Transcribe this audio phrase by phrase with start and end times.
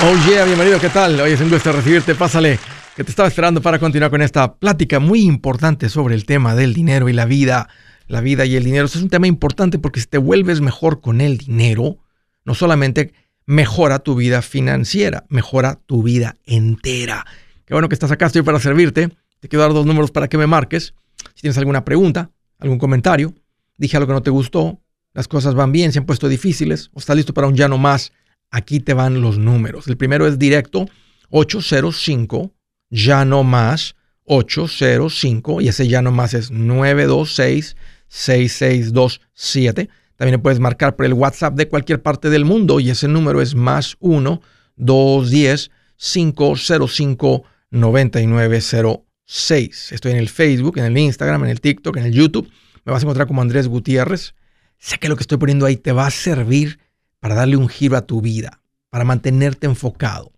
[0.00, 1.20] Oh yeah, bienvenido, ¿qué tal?
[1.20, 2.60] Hoy es un gusto recibirte, pásale,
[2.94, 6.72] que te estaba esperando para continuar con esta plática muy importante sobre el tema del
[6.72, 7.68] dinero y la vida,
[8.06, 8.84] la vida y el dinero.
[8.84, 11.98] Este es un tema importante porque si te vuelves mejor con el dinero,
[12.44, 13.12] no solamente
[13.44, 17.26] mejora tu vida financiera, mejora tu vida entera.
[17.64, 19.08] Qué bueno que estás acá, estoy para servirte.
[19.40, 20.94] Te quiero dar dos números para que me marques.
[21.34, 22.30] Si tienes alguna pregunta,
[22.60, 23.34] algún comentario,
[23.76, 24.80] dije algo que no te gustó,
[25.12, 27.78] las cosas van bien, se han puesto difíciles, o estás listo para un ya no
[27.78, 28.12] más
[28.50, 29.86] Aquí te van los números.
[29.88, 30.86] El primero es directo
[31.30, 32.52] 805,
[32.90, 33.94] ya no más
[34.24, 37.76] 805 y ese ya no más es 926
[38.08, 39.88] 6627.
[40.16, 43.54] También puedes marcar por el WhatsApp de cualquier parte del mundo y ese número es
[43.54, 44.40] más 1
[44.76, 49.92] 210 505 9906.
[49.92, 52.48] Estoy en el Facebook, en el Instagram, en el TikTok, en el YouTube.
[52.84, 54.34] Me vas a encontrar como Andrés Gutiérrez.
[54.78, 56.78] Sé que lo que estoy poniendo ahí te va a servir
[57.20, 60.32] para darle un giro a tu vida, para mantenerte enfocado.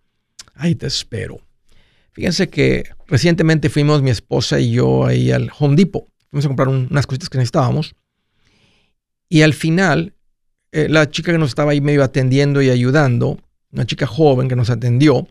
[0.55, 1.39] Ahí te espero.
[2.11, 6.05] Fíjense que recientemente fuimos mi esposa y yo ahí al Home Depot.
[6.29, 7.95] Fuimos a comprar unas cositas que necesitábamos.
[9.29, 10.13] Y al final,
[10.71, 13.39] eh, la chica que nos estaba ahí medio atendiendo y ayudando,
[13.71, 15.27] una chica joven que nos atendió,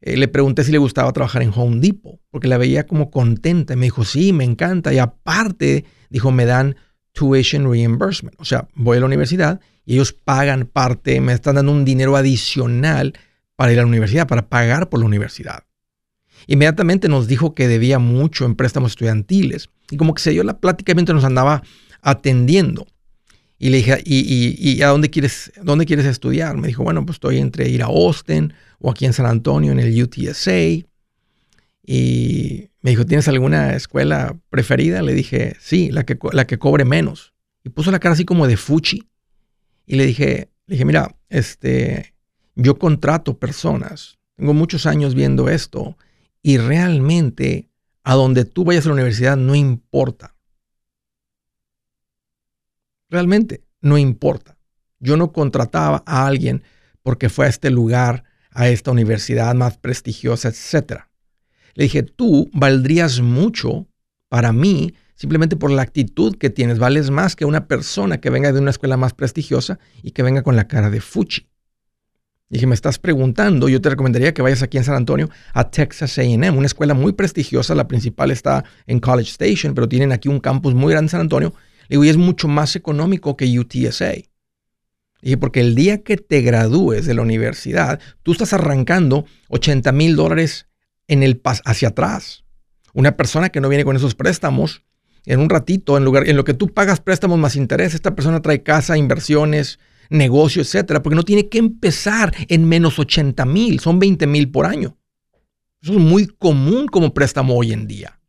[0.00, 3.74] eh, le pregunté si le gustaba trabajar en Home Depot, porque la veía como contenta.
[3.74, 4.92] Y me dijo, sí, me encanta.
[4.92, 6.76] Y aparte, dijo, me dan
[7.12, 8.34] tuition reimbursement.
[8.40, 9.60] O sea, voy a la universidad
[9.90, 13.12] y ellos pagan parte, me están dando un dinero adicional
[13.56, 15.64] para ir a la universidad, para pagar por la universidad.
[16.46, 20.60] Inmediatamente nos dijo que debía mucho en préstamos estudiantiles y como que se dio la
[20.60, 21.64] plática mientras nos andaba
[22.02, 22.86] atendiendo.
[23.58, 26.56] Y le dije, ¿y, a dónde quieres, dónde quieres estudiar?
[26.56, 29.80] Me dijo, bueno, pues estoy entre ir a Austin o aquí en San Antonio en
[29.80, 30.86] el UTSA.
[31.84, 35.02] Y me dijo, ¿tienes alguna escuela preferida?
[35.02, 37.34] Le dije, sí, la que, la que cobre menos.
[37.64, 39.09] Y puso la cara así como de fuchi.
[39.90, 42.14] Y le dije, le dije, mira, este,
[42.54, 44.20] yo contrato personas.
[44.36, 45.96] Tengo muchos años viendo esto.
[46.42, 47.68] Y realmente,
[48.04, 50.36] a donde tú vayas a la universidad no importa.
[53.08, 54.56] Realmente, no importa.
[55.00, 56.62] Yo no contrataba a alguien
[57.02, 61.10] porque fue a este lugar, a esta universidad más prestigiosa, etcétera.
[61.74, 63.88] Le dije, tú valdrías mucho
[64.28, 66.78] para mí simplemente por la actitud que tienes.
[66.78, 70.42] Vales más que una persona que venga de una escuela más prestigiosa y que venga
[70.42, 71.46] con la cara de fuchi.
[72.48, 76.18] Dije, me estás preguntando, yo te recomendaría que vayas aquí en San Antonio a Texas
[76.18, 80.40] AM, una escuela muy prestigiosa, la principal está en College Station, pero tienen aquí un
[80.40, 81.52] campus muy grande en San Antonio.
[81.88, 84.14] Le digo, y es mucho más económico que UTSA.
[85.20, 90.16] Dije, porque el día que te gradúes de la universidad, tú estás arrancando 80 mil
[90.16, 90.66] dólares
[91.08, 92.44] en el hacia atrás.
[92.94, 94.82] Una persona que no viene con esos préstamos,
[95.26, 98.42] en un ratito, en, lugar, en lo que tú pagas préstamos más interés, esta persona
[98.42, 103.98] trae casa, inversiones, negocio, etcétera, porque no tiene que empezar en menos 80 mil, son
[103.98, 104.96] 20 mil por año.
[105.82, 108.20] Eso es muy común como préstamo hoy en día.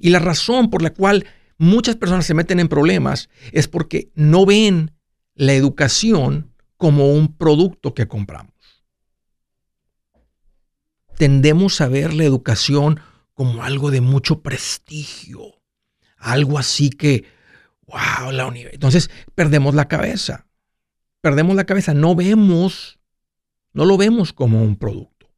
[0.00, 1.26] Y la razón por la cual
[1.58, 4.92] muchas personas se meten en problemas es porque no ven
[5.34, 8.60] la educación como un producto que compramos
[11.20, 12.98] tendemos a ver la educación
[13.34, 15.59] como algo de mucho prestigio,
[16.20, 17.24] algo así que,
[17.86, 18.74] wow, la universidad.
[18.74, 20.46] Entonces perdemos la cabeza,
[21.20, 23.00] perdemos la cabeza, no vemos,
[23.72, 25.30] no lo vemos como un producto,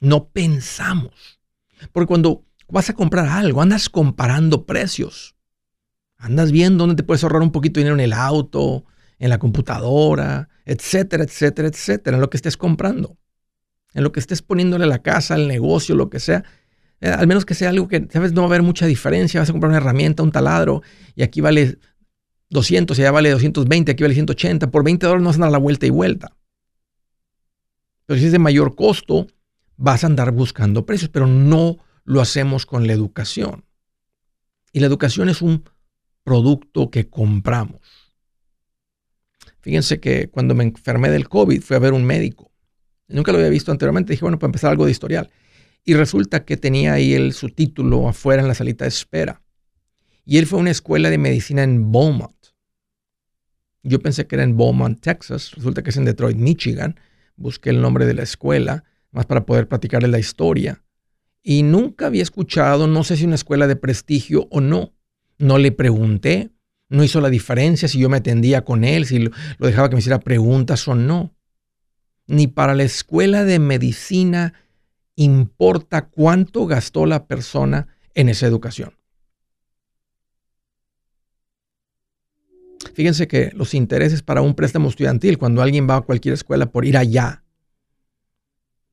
[0.00, 1.40] no pensamos,
[1.92, 5.34] porque cuando vas a comprar algo, andas comparando precios,
[6.16, 8.84] andas viendo dónde te puedes ahorrar un poquito de dinero en el auto,
[9.18, 13.18] en la computadora, etcétera, etcétera, etcétera, en lo que estés comprando.
[13.92, 16.44] En lo que estés poniéndole a la casa, al negocio, lo que sea.
[17.00, 19.40] Eh, al menos que sea algo que, sabes, no va a haber mucha diferencia.
[19.40, 20.82] Vas a comprar una herramienta, un taladro,
[21.14, 21.78] y aquí vale
[22.50, 24.70] 200, y allá vale 220, aquí vale 180.
[24.70, 26.36] Por 20 dólares no vas a dar la vuelta y vuelta.
[28.06, 29.26] Pero si es de mayor costo,
[29.76, 33.64] vas a andar buscando precios, pero no lo hacemos con la educación.
[34.72, 35.64] Y la educación es un
[36.22, 37.80] producto que compramos.
[39.60, 42.54] Fíjense que cuando me enfermé del COVID fui a ver un médico
[43.08, 44.12] Nunca lo había visto anteriormente.
[44.12, 45.30] Dije, bueno, para empezar algo de historial.
[45.84, 49.42] Y resulta que tenía ahí el, su título afuera en la salita de espera.
[50.24, 52.34] Y él fue a una escuela de medicina en Beaumont.
[53.82, 55.52] Yo pensé que era en Beaumont, Texas.
[55.52, 56.98] Resulta que es en Detroit, Michigan.
[57.36, 60.82] Busqué el nombre de la escuela, más para poder platicarle la historia.
[61.42, 64.94] Y nunca había escuchado, no sé si una escuela de prestigio o no.
[65.36, 66.50] No le pregunté,
[66.88, 70.00] no hizo la diferencia si yo me atendía con él, si lo dejaba que me
[70.00, 71.34] hiciera preguntas o no
[72.26, 74.54] ni para la escuela de medicina
[75.16, 78.94] importa cuánto gastó la persona en esa educación.
[82.94, 86.84] Fíjense que los intereses para un préstamo estudiantil, cuando alguien va a cualquier escuela por
[86.84, 87.44] ir allá,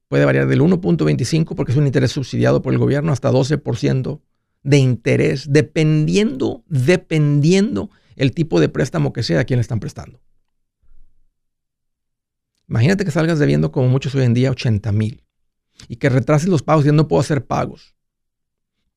[0.07, 4.21] puede variar del 1.25 porque es un interés subsidiado por el gobierno hasta 12%
[4.63, 10.21] de interés, dependiendo, dependiendo el tipo de préstamo que sea a quien le están prestando.
[12.67, 15.23] Imagínate que salgas debiendo como muchos hoy en día 80 mil
[15.87, 17.95] y que retrases los pagos y no puedo hacer pagos.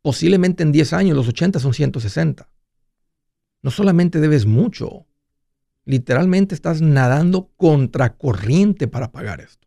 [0.03, 2.51] Posiblemente en 10 años los 80 son 160.
[3.63, 5.07] No solamente debes mucho,
[5.85, 9.67] literalmente estás nadando contracorriente para pagar esto.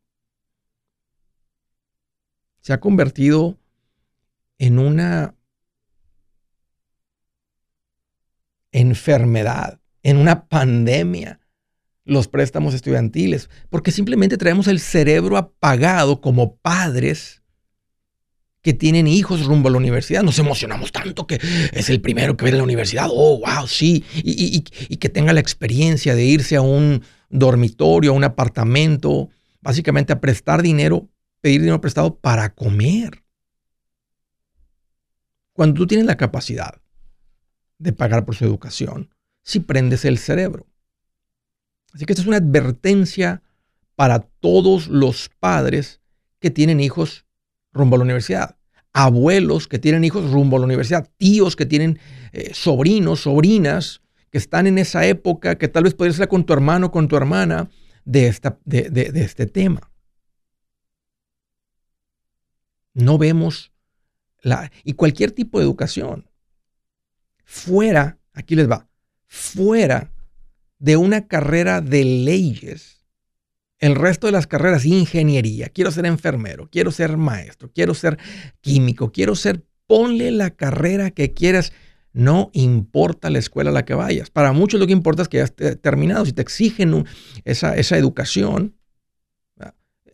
[2.62, 3.58] Se ha convertido
[4.60, 5.36] en una
[8.72, 11.40] enfermedad, en una pandemia
[12.08, 17.44] los préstamos estudiantiles, porque simplemente traemos el cerebro apagado como padres
[18.62, 20.24] que tienen hijos rumbo a la universidad.
[20.24, 21.40] Nos emocionamos tanto que
[21.72, 23.08] es el primero que viene a la universidad.
[23.10, 24.04] Oh, wow, sí.
[24.16, 29.30] Y, y, que tenga la experiencia de irse a un dormitorio, a un apartamento,
[29.62, 31.10] básicamente a prestar dinero,
[31.42, 33.24] pedir dinero prestado para comer.
[35.54, 36.82] Cuando tú tienes la capacidad
[37.80, 39.14] de pagar por su educación,
[39.44, 40.68] si prendes el cerebro.
[41.94, 43.42] Así que esta es una advertencia
[43.96, 46.02] para todos los padres
[46.40, 47.26] que tienen hijos
[47.74, 48.58] rumbo a la universidad,
[48.94, 52.00] abuelos que tienen hijos rumbo a la universidad, tíos que tienen
[52.32, 56.92] eh, sobrinos, sobrinas que están en esa época, que tal vez podrías con tu hermano,
[56.92, 57.70] con tu hermana,
[58.04, 59.92] de, esta, de este tema.
[62.94, 63.72] No vemos
[64.42, 66.30] la, y cualquier tipo de educación
[67.44, 68.88] fuera, aquí les va,
[69.26, 70.12] fuera
[70.80, 73.06] de una carrera de leyes,
[73.80, 78.18] el resto de las carreras, ingeniería, quiero ser enfermero, quiero ser maestro, quiero ser
[78.62, 81.74] químico, quiero ser, ponle la carrera que quieras,
[82.14, 84.32] no importa la escuela a la que vayas.
[84.32, 87.06] Para muchos lo que importa es que hayas terminado, si te exigen
[87.46, 88.76] esa, esa educación.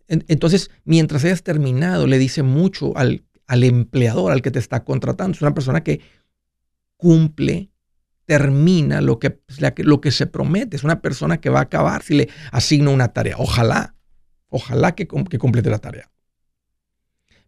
[0.10, 5.36] Entonces, mientras hayas terminado, le dice mucho al, al empleador, al que te está contratando.
[5.36, 6.02] Es una persona que
[6.98, 7.73] cumple
[8.26, 10.76] termina lo que, pues, lo que se promete.
[10.76, 13.36] Es una persona que va a acabar si le asigno una tarea.
[13.38, 13.96] Ojalá,
[14.50, 16.10] ojalá que, que complete la tarea.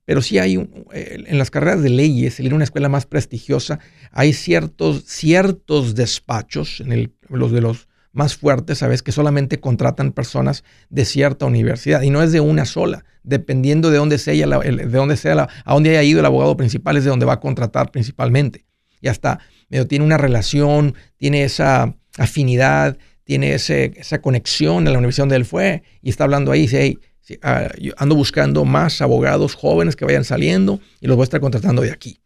[0.05, 0.55] Pero sí hay,
[0.93, 3.79] en las carreras de leyes, en una escuela más prestigiosa,
[4.11, 10.63] hay ciertos, ciertos despachos, el, los de los más fuertes, sabes, que solamente contratan personas
[10.89, 15.17] de cierta universidad y no es de una sola, dependiendo de dónde sea, de dónde
[15.17, 18.65] sea a dónde haya ido el abogado principal, es de donde va a contratar principalmente.
[19.01, 19.39] Y hasta
[19.83, 25.83] tiene una relación, tiene esa afinidad, tiene esa conexión a la universidad donde él fue
[26.01, 26.97] y está hablando ahí, dice,
[27.41, 31.81] ah, ando buscando más abogados jóvenes que vayan saliendo y los voy a estar contratando
[31.81, 32.21] de aquí.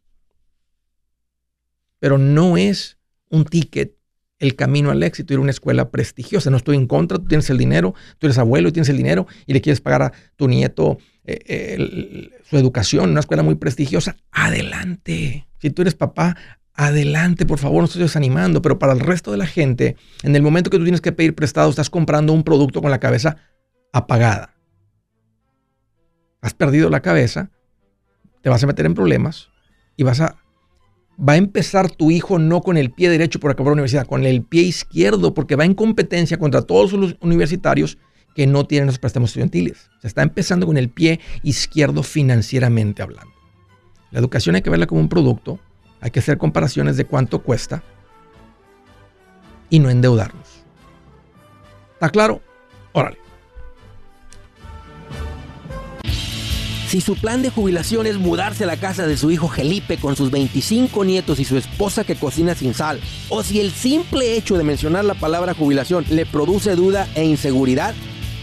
[1.99, 2.97] Pero no es
[3.29, 3.95] un ticket
[4.39, 6.49] el camino al éxito, ir a una escuela prestigiosa.
[6.49, 9.27] No estoy en contra, tú tienes el dinero, tú eres abuelo y tienes el dinero
[9.45, 14.15] y le quieres pagar a tu nieto eh, su educación en una escuela muy prestigiosa.
[14.31, 15.47] Adelante.
[15.59, 16.37] Si tú eres papá,
[16.79, 20.41] adelante, por favor, no estoy desanimando, pero para el resto de la gente, en el
[20.41, 23.35] momento que tú tienes que pedir prestado, estás comprando un producto con la cabeza
[23.91, 24.55] apagada.
[26.39, 27.51] Has perdido la cabeza,
[28.41, 29.49] te vas a meter en problemas
[29.97, 30.37] y vas a
[31.19, 34.25] va a empezar tu hijo no con el pie derecho por acabar la universidad, con
[34.25, 37.97] el pie izquierdo, porque va en competencia contra todos los universitarios
[38.35, 39.89] que no tienen los préstamos estudiantiles.
[40.01, 43.33] Se está empezando con el pie izquierdo financieramente hablando.
[44.11, 45.59] La educación hay que verla como un producto
[46.01, 47.83] hay que hacer comparaciones de cuánto cuesta
[49.69, 50.47] y no endeudarnos.
[51.93, 52.41] ¿Está claro?
[52.93, 53.17] Órale.
[56.89, 60.15] Si su plan de jubilación es mudarse a la casa de su hijo Felipe con
[60.15, 64.57] sus 25 nietos y su esposa que cocina sin sal, o si el simple hecho
[64.57, 67.93] de mencionar la palabra jubilación le produce duda e inseguridad,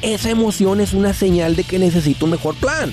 [0.00, 2.92] esa emoción es una señal de que necesita un mejor plan.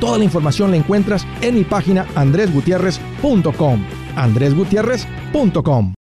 [0.00, 3.84] Toda la información la encuentras en mi página andresgutierrez.com.
[4.16, 5.94] andresgutierrez.com.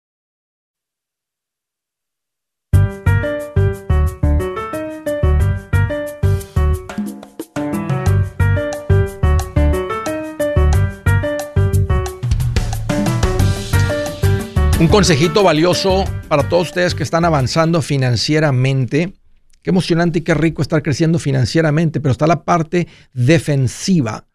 [14.81, 19.18] Un consejito valioso para todos ustedes que están avanzando financieramente
[19.69, 24.27] Qué emocionante y qué rico estar creciendo financieramente, pero está la parte defensiva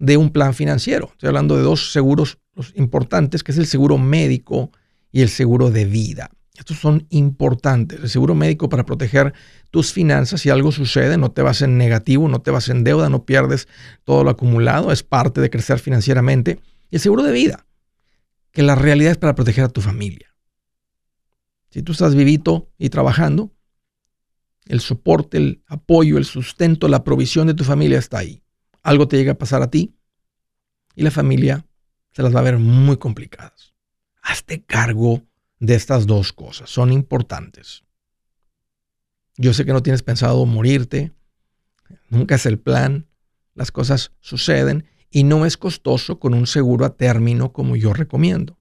[0.00, 1.10] de un plan financiero.
[1.12, 2.38] Estoy hablando de dos seguros
[2.74, 4.72] importantes, que es el seguro médico
[5.12, 6.32] y el seguro de vida.
[6.56, 8.00] Estos son importantes.
[8.00, 9.32] El seguro médico para proteger
[9.70, 10.40] tus finanzas.
[10.40, 13.68] Si algo sucede, no te vas en negativo, no te vas en deuda, no pierdes
[14.02, 14.90] todo lo acumulado.
[14.90, 16.58] Es parte de crecer financieramente.
[16.90, 17.66] Y el seguro de vida,
[18.50, 20.34] que la realidad es para proteger a tu familia.
[21.70, 23.52] Si tú estás vivito y trabajando,
[24.66, 28.42] el soporte, el apoyo, el sustento, la provisión de tu familia está ahí.
[28.82, 29.94] Algo te llega a pasar a ti
[30.94, 31.66] y la familia
[32.12, 33.74] se las va a ver muy complicadas.
[34.22, 35.22] Hazte cargo
[35.58, 37.84] de estas dos cosas, son importantes.
[39.36, 41.12] Yo sé que no tienes pensado morirte,
[42.08, 43.06] nunca es el plan,
[43.54, 48.58] las cosas suceden y no es costoso con un seguro a término como yo recomiendo.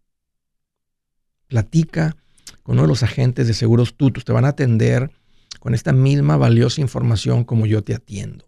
[1.48, 2.16] Platica
[2.64, 5.12] con uno de los agentes de seguros tutos, te van a atender
[5.62, 8.46] con esta misma valiosa información como yo te atiendo.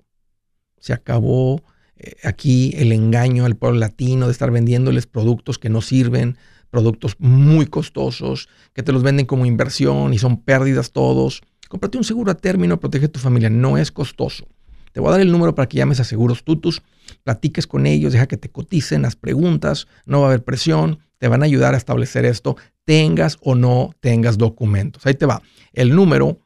[0.80, 1.62] Se acabó
[1.96, 6.38] eh, aquí el engaño al pueblo latino de estar vendiéndoles productos que no sirven,
[6.72, 11.44] productos muy costosos, que te los venden como inversión y son pérdidas todos.
[11.70, 14.48] Cómprate un seguro a término, protege a tu familia, no es costoso.
[14.92, 16.82] Te voy a dar el número para que llames a Seguros Tutus,
[17.22, 21.28] platiques con ellos, deja que te coticen las preguntas, no va a haber presión, te
[21.28, 25.06] van a ayudar a establecer esto, tengas o no tengas documentos.
[25.06, 25.44] Ahí te va.
[25.74, 26.40] El número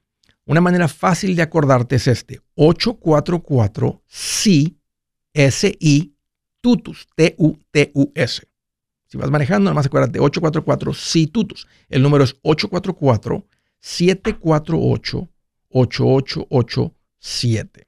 [0.48, 4.80] una manera fácil de acordarte es este: 844 si
[5.34, 6.16] SI
[6.62, 8.48] tutus, T-U-T-U-S.
[9.06, 11.68] Si vas manejando, nomás acuérdate, 844 si tutus.
[11.88, 13.48] El número es 844
[13.80, 15.30] 748
[15.70, 17.87] 8887.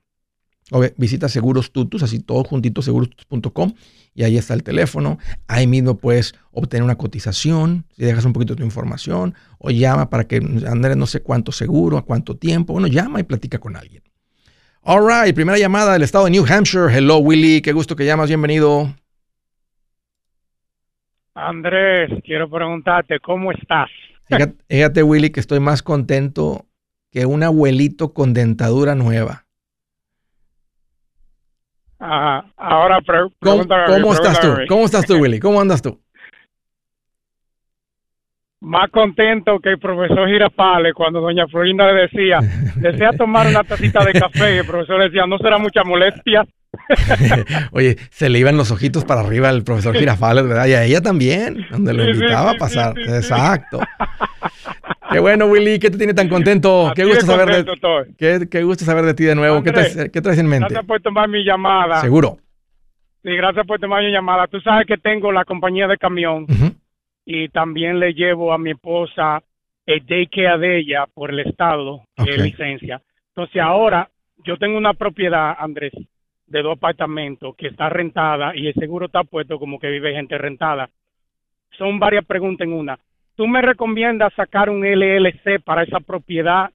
[0.98, 3.74] Visita Seguros Tutus, así todo juntito, segurostutus.com
[4.16, 5.18] y ahí está el teléfono.
[5.48, 10.10] Ahí mismo puedes obtener una cotización, si dejas un poquito de tu información, o llama
[10.10, 12.74] para que Andrés no sé cuánto seguro, a cuánto tiempo.
[12.74, 14.04] Bueno, llama y platica con alguien.
[14.82, 16.94] All right, primera llamada del estado de New Hampshire.
[16.94, 18.94] Hello, Willy, qué gusto que llamas, bienvenido.
[21.34, 23.90] Andrés, quiero preguntarte, ¿cómo estás?
[24.26, 26.66] Fíjate, fíjate, Willy, que estoy más contento
[27.12, 29.46] que un abuelito con dentadura nueva.
[32.00, 33.00] Ahora
[33.40, 34.56] ¿Cómo, ¿cómo estás tú?
[34.68, 35.40] ¿Cómo estás tú, Willy?
[35.40, 36.00] ¿Cómo andas tú?
[38.62, 42.40] Más contento que el profesor Girafales cuando doña Florinda le decía,
[42.76, 46.46] desea tomar una tacita de café, y el profesor decía, no será mucha molestia.
[47.72, 50.68] Oye, se le iban los ojitos para arriba al profesor Girafales, ¿verdad?
[50.68, 53.00] Y a ella también, donde lo invitaba a pasar.
[53.00, 53.80] Exacto.
[55.12, 56.92] Qué bueno, Willy, ¿qué te tiene tan contento?
[56.96, 59.64] Qué gusto, saber de, qué, gusto saber de ti de nuevo.
[59.64, 60.68] ¿Qué, traes, en mente?
[60.70, 62.02] Gracias por tomar mi llamada.
[62.02, 62.38] Seguro.
[63.24, 64.48] Sí, gracias por tomar mi llamada.
[64.48, 66.46] Tú sabes que tengo la compañía de camión
[67.26, 69.42] y también le llevo a mi esposa
[69.86, 73.02] el daycare de ella por el estado de licencia.
[73.30, 74.10] Entonces ahora
[74.46, 75.94] yo tengo una propiedad, Andrés,
[76.46, 80.38] de dos apartamentos que está rentada y el seguro está puesto como que vive gente
[80.38, 80.90] rentada.
[81.78, 83.00] Son varias preguntas en una
[83.40, 86.72] tú me recomiendas sacar un LLC para esa propiedad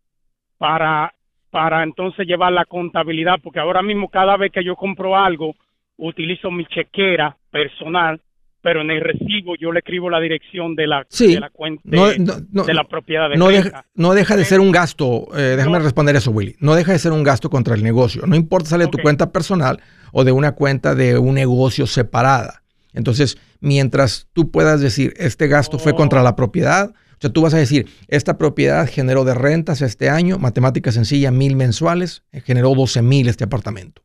[0.57, 1.13] para
[1.51, 5.55] para entonces llevar la contabilidad porque ahora mismo cada vez que yo compro algo
[5.99, 8.19] utilizo mi chequera personal
[8.63, 12.73] pero en el recibo yo le escribo la dirección de la, de la cuenta de,
[12.73, 16.31] la propiedad de no deja, no deja de ser un gasto eh, déjame responder eso
[16.31, 16.57] Willy.
[16.61, 18.23] No deja de ser un gasto contra el negocio.
[18.27, 22.64] No importa sale de tu cuenta personal o de una cuenta de un negocio separada
[22.95, 27.55] entonces, mientras tú puedas decir, este gasto fue contra la propiedad, o sea, tú vas
[27.55, 33.03] a decir, esta propiedad generó de rentas este año, matemática sencilla, mil mensuales, generó 12
[33.03, 34.03] mil este apartamento.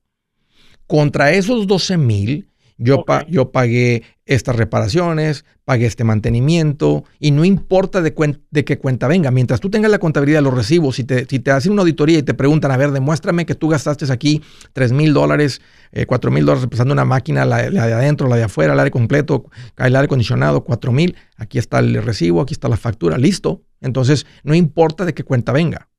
[0.87, 2.48] Contra esos 12 mil,
[2.79, 8.13] yo, yo pagué estas reparaciones, pagué este mantenimiento y no importa de,
[8.51, 9.31] de, qué cuenta venga.
[9.31, 12.19] Mientras tú tengas la contabilidad de los recibos, si te, si te hacen una auditoría
[12.19, 14.41] y te preguntan, a ver, demuéstrame que tú gastaste aquí
[14.73, 18.43] 3 mil dólares, eh, 4 mil dólares represando una máquina, la, de adentro, la de
[18.43, 22.69] afuera, el aire completo, el aire acondicionado, 4 mil, aquí está el recibo, aquí está
[22.69, 23.63] la factura, listo.
[23.81, 25.89] Entonces, no importa de qué cuenta venga.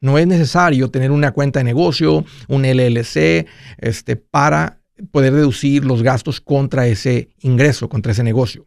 [0.00, 3.46] No es necesario tener una cuenta de negocio, un LLC,
[3.78, 8.66] este, para poder deducir los gastos contra ese ingreso, contra ese negocio?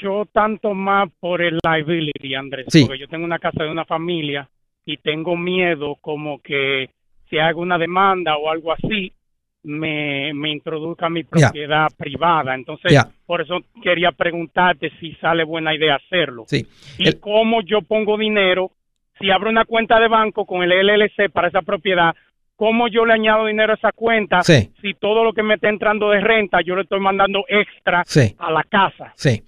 [0.00, 4.48] Yo tanto más por el liability, Andrés, porque yo tengo una casa de una familia
[4.86, 6.90] y tengo miedo como que
[7.28, 9.12] si hago una demanda o algo así,
[9.62, 12.54] me, me introduzca mi propiedad privada.
[12.54, 16.44] Entonces, por eso quería preguntarte si sale buena idea hacerlo.
[16.46, 16.66] Sí.
[16.98, 18.72] Y cómo yo pongo dinero,
[19.18, 22.14] si abro una cuenta de banco con el LLC para esa propiedad,
[22.60, 24.68] cómo yo le añado dinero a esa cuenta si
[25.00, 28.04] todo lo que me está entrando de renta yo le estoy mandando extra
[28.36, 29.14] a la casa.
[29.16, 29.42] Sí.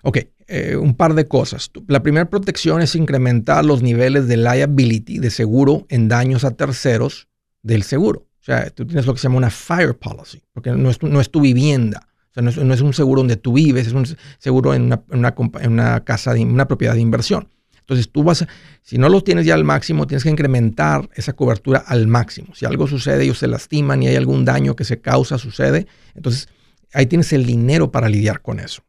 [0.00, 1.70] Ok, eh, un par de cosas.
[1.88, 7.28] La primera protección es incrementar los niveles de liability, de seguro en daños a terceros
[7.62, 8.20] del seguro.
[8.40, 11.20] O sea, tú tienes lo que se llama una fire policy, porque no es, no
[11.20, 12.08] es tu vivienda.
[12.30, 14.06] O sea, no es, un seguro donde tú vives, es un
[14.38, 17.48] seguro en una, en una, en una casa, de, una propiedad de inversión.
[17.88, 18.48] Entonces tú vas, a,
[18.82, 22.54] si no lo tienes ya al máximo, tienes que incrementar esa cobertura al máximo.
[22.54, 26.50] Si algo sucede, ellos se lastiman y hay algún daño que se causa, sucede, entonces
[26.92, 28.82] ahí tienes el dinero para lidiar con eso.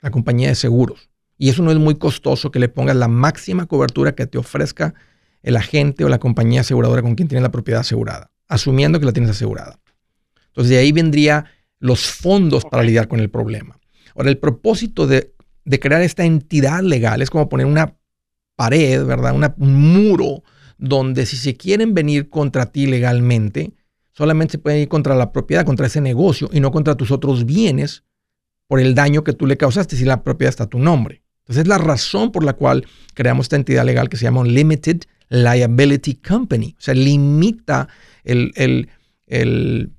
[0.00, 1.10] La compañía de seguros.
[1.36, 4.94] Y eso no es muy costoso que le pongas la máxima cobertura que te ofrezca
[5.42, 9.12] el agente o la compañía aseguradora con quien tienes la propiedad asegurada, asumiendo que la
[9.12, 9.80] tienes asegurada.
[10.46, 11.46] Entonces de ahí vendría
[11.80, 13.80] los fondos para lidiar con el problema.
[14.14, 15.34] Ahora, el propósito de
[15.66, 17.20] de crear esta entidad legal.
[17.20, 17.94] Es como poner una
[18.54, 19.34] pared, ¿verdad?
[19.58, 20.42] un muro
[20.78, 23.74] donde si se quieren venir contra ti legalmente,
[24.12, 27.44] solamente se pueden ir contra la propiedad, contra ese negocio y no contra tus otros
[27.44, 28.04] bienes
[28.66, 31.22] por el daño que tú le causaste si la propiedad está a tu nombre.
[31.40, 35.02] Entonces es la razón por la cual creamos esta entidad legal que se llama Limited
[35.28, 36.74] Liability Company.
[36.78, 37.88] O sea, limita
[38.24, 38.88] el,
[39.26, 39.92] el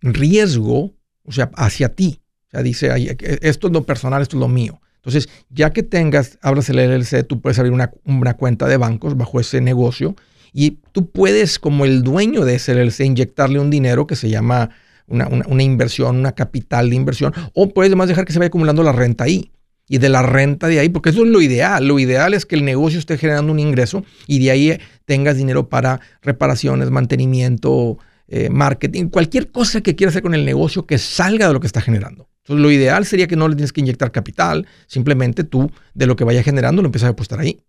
[0.00, 0.94] riesgo
[1.30, 2.20] o sea, hacia ti.
[2.48, 4.79] O sea, dice, esto es lo personal, esto es lo mío.
[5.00, 9.40] Entonces, ya que tengas, hablas el LLC, tú puedes abrir una, cuenta de bancos bajo
[9.40, 10.14] ese negocio
[10.52, 14.70] y tú puedes, como el dueño de ese LLC, inyectarle un dinero que se llama
[15.06, 18.92] una, inversión, una capital de inversión, o puedes además dejar que se vaya acumulando la
[18.92, 19.50] renta ahí.
[19.92, 21.84] Y de la renta de ahí, porque eso es lo ideal.
[21.84, 25.68] Lo ideal es que el negocio esté generando un ingreso y de ahí tengas dinero
[25.68, 31.48] para reparaciones, mantenimiento, eh, marketing, cualquier cosa que quieras hacer con el negocio que salga
[31.48, 32.29] de lo que está generando.
[32.50, 36.16] Entonces, lo ideal sería que no le tienes que inyectar capital, simplemente tú de lo
[36.16, 37.62] que vaya generando lo empiezas a apostar ahí.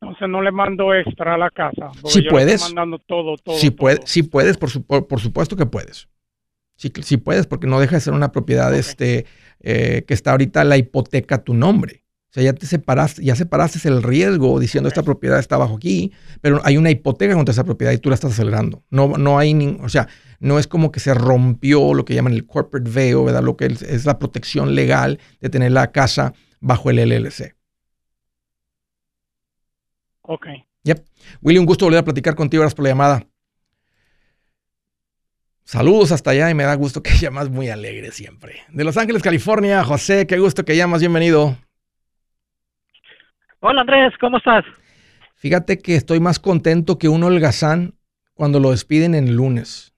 [0.00, 1.90] Entonces no le mando extra a la casa.
[2.06, 2.62] Si puedes.
[2.62, 3.56] mandando todo, todo.
[3.56, 3.76] Si,
[4.06, 6.08] si puedes, por, por, supuesto que puedes.
[6.76, 9.26] Si, puedes, porque no deja de ser una propiedad este,
[9.60, 12.01] eh, que está ahorita la hipoteca a tu nombre.
[12.32, 16.12] O sea, ya te separaste, ya separaste el riesgo diciendo esta propiedad está bajo aquí,
[16.40, 18.82] pero hay una hipoteca contra esa propiedad y tú la estás acelerando.
[18.88, 20.08] No, no hay, ni, o sea,
[20.40, 23.42] no es como que se rompió lo que llaman el corporate veil, ¿verdad?
[23.42, 27.54] Lo que es, la protección legal de tener la casa bajo el LLC.
[30.22, 30.46] Ok.
[30.84, 31.04] Yep.
[31.42, 32.62] Willy, un gusto volver a platicar contigo.
[32.62, 33.26] Gracias por la llamada.
[35.64, 38.60] Saludos hasta allá y me da gusto que llamas muy alegre siempre.
[38.72, 41.58] De Los Ángeles, California, José, qué gusto que llamas, bienvenido.
[43.64, 44.64] Hola Andrés, ¿cómo estás?
[45.36, 47.94] Fíjate que estoy más contento que un holgazán
[48.34, 49.94] cuando lo despiden en el lunes.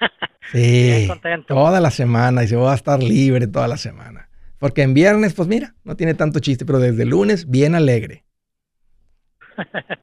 [0.52, 1.08] Sí,
[1.48, 4.28] toda la semana y se va a estar libre toda la semana.
[4.60, 8.24] Porque en viernes, pues mira, no tiene tanto chiste, pero desde el lunes, bien alegre.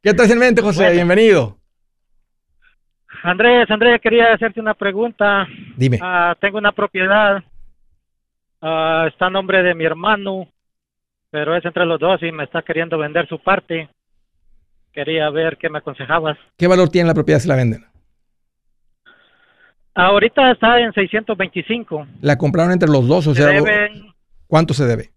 [0.03, 0.91] ¿Qué traes en mente, José?
[0.91, 1.59] Bienvenido.
[3.23, 5.47] Andrés, Andrés, quería hacerte una pregunta.
[5.77, 5.99] Dime.
[6.01, 7.41] Ah, tengo una propiedad,
[8.61, 10.52] ah, está a nombre de mi hermano
[11.33, 13.89] pero es entre los dos y me está queriendo vender su parte.
[14.91, 16.37] Quería ver qué me aconsejabas.
[16.55, 17.83] ¿Qué valor tiene la propiedad si la venden?
[19.95, 22.05] Ahorita está en 625.
[22.21, 23.25] ¿La compraron entre los dos?
[23.25, 23.49] O sea,
[24.45, 25.09] ¿cuánto se debe?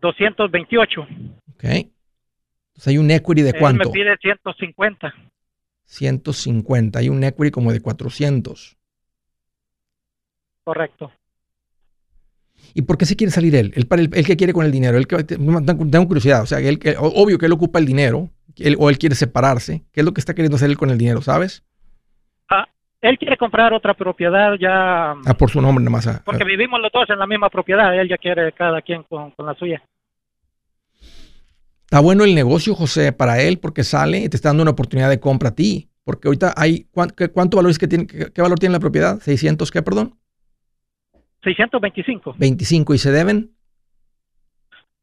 [0.00, 1.02] 228.
[1.02, 1.64] Ok.
[1.64, 3.90] Entonces hay un equity de cuánto?
[3.90, 5.14] me pide 150.
[5.84, 6.98] 150.
[6.98, 8.78] Hay un equity como de 400.
[10.64, 11.12] Correcto.
[12.74, 13.72] ¿Y por qué se quiere salir él?
[13.74, 14.96] ¿El, el, que quiere con el dinero?
[14.96, 16.42] El que, tengo curiosidad.
[16.42, 18.30] O sea, él, obvio que él ocupa el dinero
[18.78, 19.84] o él quiere separarse.
[19.92, 21.64] ¿Qué es lo que está queriendo hacer él con el dinero, sabes?
[22.48, 22.66] Ah,
[23.00, 25.12] él quiere comprar otra propiedad ya.
[25.12, 26.06] Ah, por su nombre nomás.
[26.06, 27.98] Ah, porque vivimos los dos en la misma propiedad.
[27.98, 29.82] Él ya quiere cada quien con, la suya.
[31.84, 35.08] Está bueno el negocio, José, para él porque sale y te está dando una oportunidad
[35.08, 35.88] de compra a ti.
[36.04, 39.18] Porque ahorita hay, ¿cuánto, valor es que tiene, qué, valor tiene la propiedad?
[39.18, 40.18] ¿600 qué, perdón?
[41.42, 42.34] 625.
[42.38, 43.50] 25 y se deben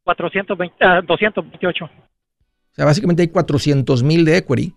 [0.04, 0.76] 420,
[1.08, 1.86] 228.
[1.86, 1.89] O
[2.73, 4.73] sea, básicamente hay 400 mil de equity.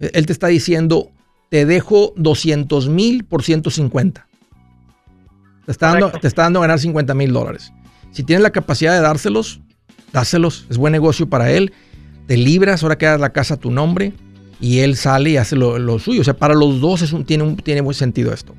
[0.00, 1.10] E, él te está diciendo,
[1.50, 4.26] te dejo 200 mil por 150.
[5.64, 7.72] Te está, dando, te está dando a ganar 50 mil dólares.
[8.10, 9.60] Si tienes la capacidad de dárselos,
[10.12, 10.66] dáselos.
[10.70, 11.72] Es buen negocio para él.
[12.26, 14.12] Te libras, ahora quedas la casa a tu nombre
[14.60, 16.20] y él sale y hace lo, suyo.
[16.20, 18.54] O sea, para los dos es un, tiene, un, tiene buen sentido esto.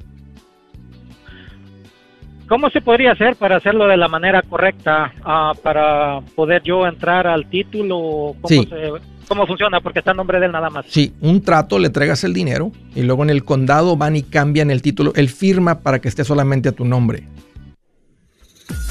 [2.54, 5.12] ¿Cómo se podría hacer para hacerlo de la manera correcta?
[5.24, 8.36] Ah, para poder yo entrar al título.
[8.42, 8.66] ¿Cómo,
[9.28, 9.82] ¿Cómo funciona?
[9.82, 10.86] Porque está en nombre de él nada más.
[10.88, 14.70] Sí, un trato, le entregas el dinero y luego en el condado van y cambian
[14.70, 15.14] el título.
[15.16, 17.24] Él firma para que esté solamente a tu nombre.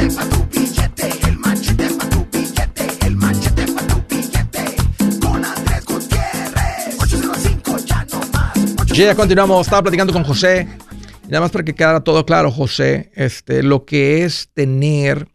[9.05, 10.67] ya continuamos, estaba platicando con José.
[11.27, 15.27] Nada más para que quedara todo claro, José, este, lo que es tener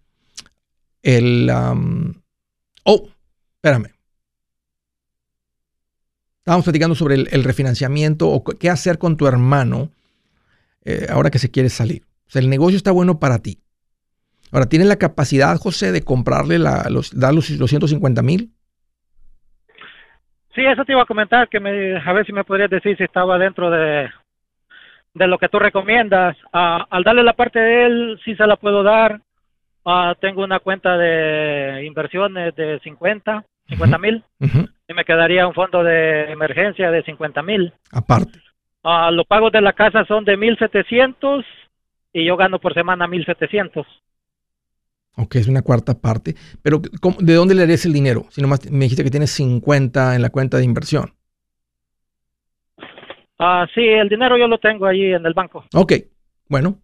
[1.03, 1.51] el...
[2.85, 3.09] oh,
[3.57, 3.93] espérame.
[6.39, 9.91] Estábamos platicando sobre el, refinanciamiento o qué hacer con tu hermano
[10.85, 12.05] eh, ahora que se quiere salir.
[12.29, 13.59] O sea, el negocio está bueno para ti.
[14.53, 18.53] Ahora, ¿tienes la capacidad, José, de comprarle la, los, dar los, 150 mil?
[20.55, 23.05] Sí, eso te iba a comentar, que me, a ver si me podrías decir si
[23.05, 24.09] estaba dentro de,
[25.15, 26.37] de lo que tú recomiendas.
[26.53, 29.21] Ah, al darle la parte de él, sí se la puedo dar.
[29.85, 34.25] Ah, tengo una cuenta de inversiones de 50, 50 mil.
[34.41, 37.73] Y me quedaría un fondo de emergencia de 50 mil.
[37.93, 38.41] Aparte.
[38.83, 41.45] Ah, los pagos de la casa son de 1.700
[42.13, 43.85] y yo gano por semana 1.700.
[45.16, 46.37] Ok, es una cuarta parte.
[46.62, 46.81] Pero
[47.20, 48.26] ¿de dónde le harías el dinero?
[48.31, 51.14] Si nomás me dijiste que tienes 50 en la cuenta de inversión.
[53.38, 55.64] Ah, sí, el dinero yo lo tengo ahí en el banco.
[55.74, 55.92] Ok,
[56.48, 56.81] bueno,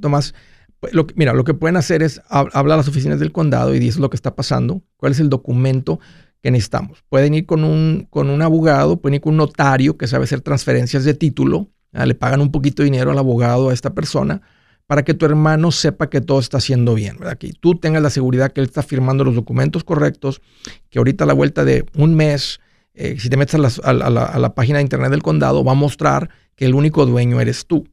[0.00, 0.34] Tomás,
[0.80, 3.78] pues, lo, mira, lo que pueden hacer es hablar a las oficinas del condado y
[3.78, 6.00] dices lo que está pasando, cuál es el documento
[6.42, 7.02] que necesitamos.
[7.08, 10.40] Pueden ir con un, con un abogado, pueden ir con un notario que sabe hacer
[10.40, 14.42] transferencias de título, le pagan un poquito de dinero al abogado a esta persona
[14.86, 17.38] para que tu hermano sepa que todo está haciendo bien, ¿verdad?
[17.38, 20.42] Que tú tengas la seguridad que él está firmando los documentos correctos,
[20.90, 22.60] que ahorita a la vuelta de un mes,
[22.94, 26.66] eh, si te metes a, la, página de internet del condado, va a mostrar que
[26.66, 27.88] el único dueño eres tú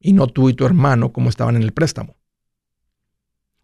[0.00, 2.14] y no tú y tu hermano como estaban en el préstamo.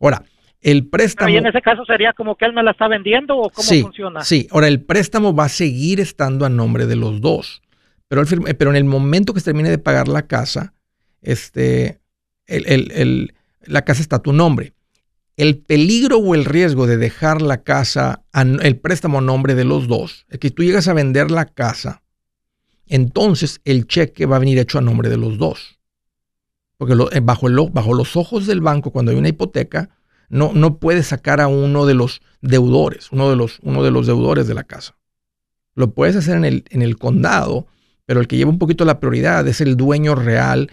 [0.01, 0.25] Ahora,
[0.63, 1.31] el préstamo...
[1.31, 4.25] ¿Y en ese caso sería como que él me la está vendiendo o cómo funciona?
[4.25, 7.61] Sí, ahora el préstamo va a seguir estando a nombre de los dos,
[8.09, 8.23] pero,
[8.59, 10.73] pero en el momento que se termine de pagar la casa,
[11.23, 12.01] este,
[12.47, 14.75] la casa está a tu nombre.
[15.37, 19.89] El peligro o el riesgo de dejar la casa, el préstamo a nombre de los
[19.89, 22.03] dos, es que tú llegas a vender la casa,
[22.87, 25.79] entonces el cheque va a venir hecho a nombre de los dos.
[26.77, 29.91] Porque eh, bajo, bajo los ojos del banco, cuando hay una hipoteca,
[30.29, 34.07] no, no puedes sacar a uno de los deudores, uno de los, uno de los
[34.07, 34.97] deudores de la casa.
[35.75, 37.67] Lo puedes hacer en el, en el condado,
[38.07, 40.71] pero el que lleva un poquito la prioridad es el dueño real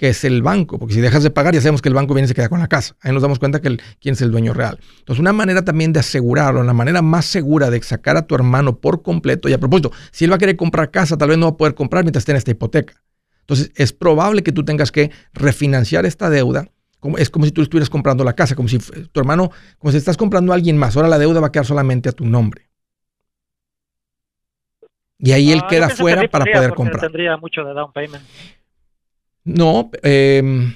[0.00, 2.24] que es el banco, porque si dejas de pagar ya sabemos que el banco viene
[2.24, 2.96] y se queda con la casa.
[3.02, 4.78] Ahí nos damos cuenta que el, quién es el dueño real.
[5.00, 8.78] Entonces, una manera también de asegurarlo, la manera más segura de sacar a tu hermano
[8.78, 11.44] por completo, y a propósito, si él va a querer comprar casa, tal vez no
[11.44, 12.94] va a poder comprar mientras esté en esta hipoteca.
[13.40, 16.68] Entonces, es probable que tú tengas que refinanciar esta deuda.
[16.98, 19.98] Como, es como si tú estuvieras comprando la casa, como si tu hermano, como si
[19.98, 20.96] estás comprando a alguien más.
[20.96, 22.70] Ahora la deuda va a quedar solamente a tu nombre.
[25.18, 27.00] Y ahí él ah, queda fuera para poder comprar.
[27.00, 28.24] Tendría mucho de down payment.
[29.44, 30.74] No, em,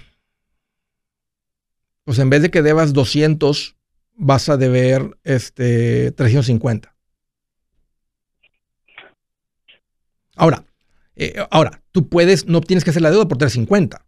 [2.04, 3.76] pues en vez de que debas 200,
[4.16, 6.94] vas a deber este, 350.
[10.36, 10.64] Ahora,
[11.16, 14.04] eh, ahora, tú puedes, no tienes que hacer la deuda por 350.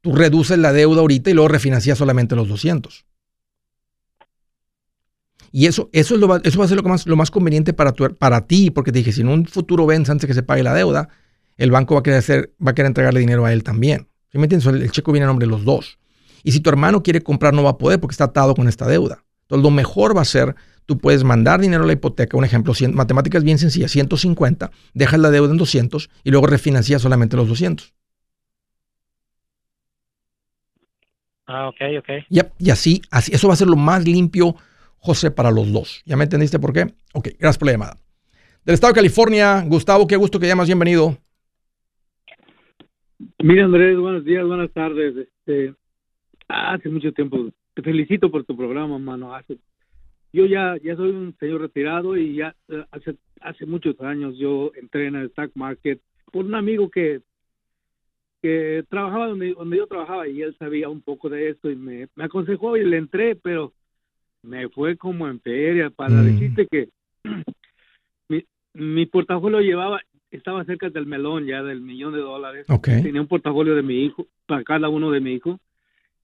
[0.00, 3.06] Tú reduces la deuda ahorita y luego refinancias solamente los 200.
[5.52, 8.70] Y eso, eso, es lo, eso va a ser lo más, conveniente para, para ti,
[8.70, 11.08] porque te dije, si en un futuro vence antes que se pague la deuda,
[11.56, 14.08] el banco va a querer, hacer, va a querer entregarle dinero a él también.
[14.30, 14.66] ¿Sí me entiendes?
[14.66, 15.98] El, cheque viene a nombre de los dos.
[16.42, 18.86] Y si tu hermano quiere comprar, no va a poder porque está atado con esta
[18.86, 19.24] deuda.
[19.42, 20.54] Entonces, lo mejor va a ser,
[20.86, 25.30] tú puedes mandar dinero a la hipoteca, un ejemplo, matemáticas bien sencillas, 150, dejas la
[25.30, 27.94] deuda en 200 y luego refinancias solamente los 200.
[31.48, 32.08] Ah, ok, ok.
[32.58, 34.56] y así, así, eso va a ser lo más limpio,
[34.98, 36.02] José, para los dos.
[36.04, 36.92] ¿Ya me entendiste por qué?
[37.14, 37.96] Ok, gracias por la llamada.
[38.64, 41.16] Del estado de California, Gustavo, qué gusto que llamas, bienvenido.
[43.42, 45.16] Mira, Andrés, buenos días, buenas tardes.
[45.16, 45.74] Este,
[46.48, 49.34] hace mucho tiempo, te felicito por tu programa, mano.
[49.34, 49.58] Hace,
[50.32, 54.72] yo ya, ya soy un señor retirado y ya eh, hace, hace muchos años yo
[54.74, 56.00] entré en el stock market
[56.30, 57.22] por un amigo que
[58.42, 62.08] que trabajaba donde, donde yo trabajaba y él sabía un poco de esto y me,
[62.14, 63.72] me aconsejó y le entré, pero
[64.42, 66.24] me fue como en feria para mm.
[66.24, 66.88] decirte que
[68.28, 70.00] mi, mi portafolio llevaba,
[70.30, 72.66] estaba cerca del melón ya, del millón de dólares.
[72.82, 75.58] Tenía un portafolio de mi hijo, para cada uno de mi hijo,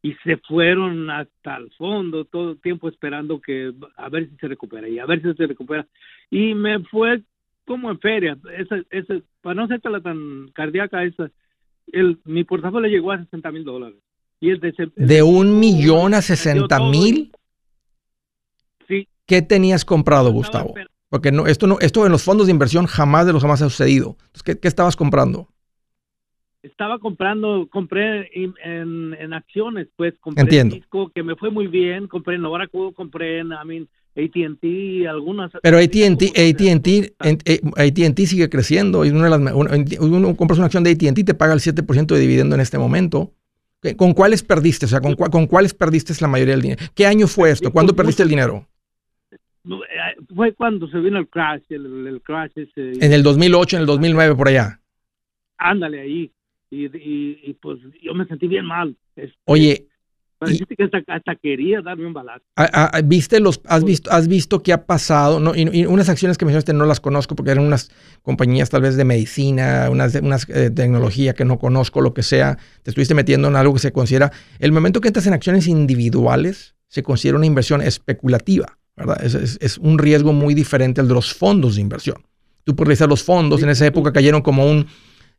[0.03, 4.49] y se fueron hasta el fondo todo el tiempo esperando que a ver si se
[4.49, 5.87] recupera y a ver si se recupera.
[6.31, 7.23] Y me fue
[7.65, 11.31] como en feria, esa, esa, para no ser tan cardíaca, esa,
[11.93, 13.99] el, mi portafolio llegó a 60 mil dólares.
[14.41, 17.31] Y el de, ¿De un millón a 60 mil?
[18.89, 19.07] Sí.
[19.25, 20.75] ¿Qué tenías comprado, Gustavo?
[21.13, 23.69] Porque no, esto, no, esto en los fondos de inversión jamás de los jamás ha
[23.69, 24.17] sucedido.
[24.47, 25.47] ¿qué, estabas comprando?
[26.63, 28.55] Estaba comprando, compré en,
[29.21, 30.77] en, acciones, pues compré Entiendo.
[30.77, 35.53] disco que me fue muy bien, compré en Oracle, compré en I mean, AT&T, algunas...
[35.63, 39.05] Pero AT&T, AT&T, AT&T sigue creciendo.
[39.05, 39.55] Y una de las,
[40.01, 43.35] uno, compras una acción de AT&T te paga el 7% de dividendo en este momento.
[43.99, 44.87] ¿Con cuáles perdiste?
[44.87, 46.83] O sea, ¿con, ¿con cuáles perdiste la mayoría del dinero?
[46.95, 47.71] ¿Qué año fue esto?
[47.71, 48.67] ¿Cuándo perdiste el dinero?
[49.65, 53.05] Eh, fue cuando se vino el crash, el, crash ese.
[53.05, 54.81] En el 2008, en el 2009, por allá.
[55.59, 56.33] Ándale ahí.
[56.71, 58.97] Y, y, pues yo me sentí bien mal.
[59.15, 59.89] Este, Oye,
[60.77, 62.45] que hasta, quería darme un balazo.
[63.05, 65.41] ¿Viste los, has, visto, ¿Has visto qué ha pasado?
[65.41, 67.91] No, y, unas acciones que mencionaste no las conozco porque eran unas
[68.23, 72.59] compañías tal vez de medicina, unas, unas eh, tecnología que no conozco, lo que sea.
[72.83, 74.33] Te estuviste metiendo en algo que se considera.
[74.59, 79.25] El momento que entras en acciones individuales, se considera una inversión especulativa, ¿verdad?
[79.25, 82.17] Es, es, un riesgo muy diferente al de los fondos de inversión.
[82.65, 84.87] Tú puedes revisar los fondos, en esa época cayeron como un,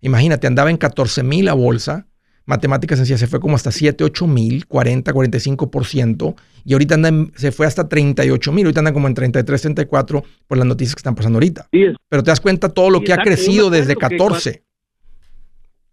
[0.01, 2.07] imagínate, andaba en 14 mil a bolsa
[2.45, 6.35] matemáticas sencillas, se fue como hasta 7, 8 mil, 40, 45%,
[6.65, 10.57] y ahorita anda se fue hasta 38 mil, ahorita anda como en 33, 34 por
[10.57, 11.67] las noticias que están pasando ahorita.
[11.71, 14.63] Pero te das cuenta todo lo que ha crecido desde 14.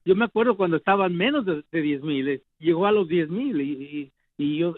[0.05, 3.61] yo me acuerdo cuando estaban menos de, 10 mil, eh, llegó a los 10 mil
[3.61, 4.13] y, y,
[4.59, 4.75] yo,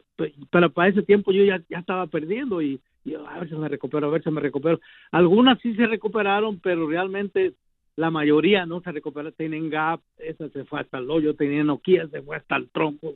[0.51, 3.68] pero para ese tiempo yo ya, ya estaba perdiendo y, y a ver si me
[3.68, 4.81] recupero, a ver si me recupero.
[5.11, 7.55] Algunas sí se recuperaron, pero realmente
[7.96, 12.09] la mayoría no se recupera, tienen Gap, esa se fue hasta el hoyo, tenía Nokia,
[12.09, 13.12] se fue hasta el tronco.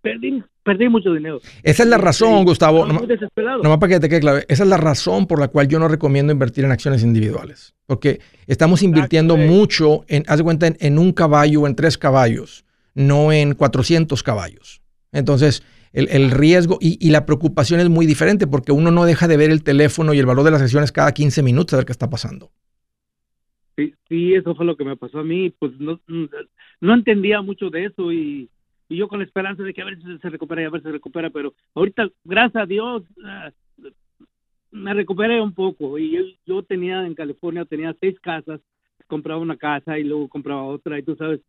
[0.00, 1.40] Perdí, perdí mucho dinero.
[1.62, 2.84] Esa es la razón, Gustavo.
[2.84, 4.44] No, más para que te quede clave.
[4.48, 7.74] Esa es la razón por la cual yo no recomiendo invertir en acciones individuales.
[7.86, 12.66] Porque estamos invirtiendo mucho en, haz de cuenta, en, un caballo o en tres caballos,
[12.94, 14.82] no en 400 caballos.
[15.14, 19.36] Entonces, el, riesgo y, y, la preocupación es muy diferente porque uno no deja de
[19.36, 21.92] ver el teléfono y el valor de las acciones cada 15 minutos a ver qué
[21.92, 22.50] está pasando.
[23.76, 26.00] Sí, sí, eso fue lo que me pasó a mí, pues no,
[26.80, 28.50] no entendía mucho de eso y,
[28.88, 30.80] y yo con la esperanza de que a ver si se recupera y a ver
[30.80, 33.50] si se recupera, pero ahorita, gracias a Dios, ah,
[34.70, 38.60] me recuperé un poco y yo, yo tenía en California, tenía seis casas,
[39.06, 41.40] compraba una casa y luego compraba otra y tú sabes,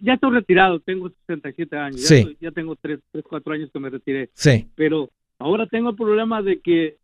[0.00, 3.90] ya estoy retirado, tengo 67 años, ya, ya, tengo 3, 3, 4 años que me
[3.90, 4.66] retiré, sí.
[4.74, 6.96] pero ahora tengo el problema de que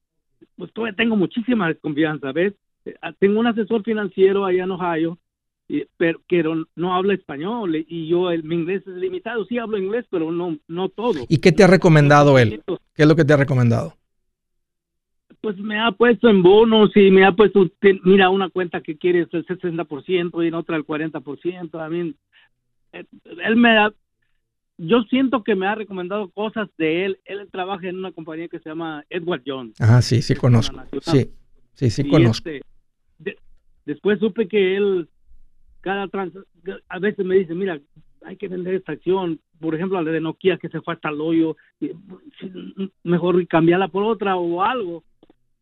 [0.57, 2.55] pues todavía tengo muchísima desconfianza, ¿ves?
[3.03, 5.19] Ah, tengo un asesor financiero allá en Ohio,
[5.97, 9.45] pero, pero, no habla español y yo el, mi inglés es limitado.
[9.45, 11.27] Sí hablo inglés, pero no, no todo.
[11.29, 12.63] ¿Y qué te ha recomendado él?
[12.95, 13.95] ¿Qué es lo que te ha recomendado?
[15.41, 17.71] Pues me ha puesto en bonos y me ha puesto,
[18.05, 21.81] mira, una cuenta que quiere el 60% y en otra el 40%.
[21.81, 22.15] A mí, eh,
[23.45, 23.93] él me ha,
[24.79, 27.19] yo siento que me ha recomendado cosas de él.
[27.25, 29.75] Él trabaja en una compañía que se llama Edward Jones.
[29.81, 30.81] Ah, sí, sí conozco.
[31.03, 31.31] Sí,
[31.75, 32.49] sí, sí conozco.
[32.49, 33.37] Este,
[33.85, 35.09] después supe que él,
[35.81, 36.33] cada trans,
[36.89, 37.81] a veces me dice, mira,
[38.25, 39.41] hay que vender esta acción.
[39.59, 41.57] Por ejemplo, la de Nokia que se fue hasta el hoyo,
[43.03, 45.03] mejor cambiarla por otra o algo.